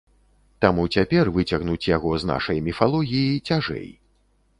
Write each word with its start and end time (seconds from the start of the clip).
Таму 0.63 0.85
цяпер 0.97 1.29
выцягнуць 1.35 1.87
яго 1.89 2.11
з 2.23 2.29
нашай 2.31 2.63
міфалогіі 2.69 3.43
цяжэй. 3.51 3.85